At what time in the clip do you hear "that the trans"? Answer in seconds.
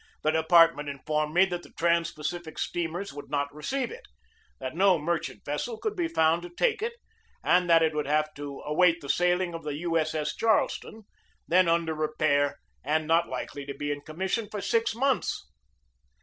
1.45-2.11